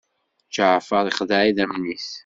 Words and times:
Ǧaɛfeṛ 0.53 1.05
ixdeɛ 1.07 1.41
idammen-is. 1.49 2.09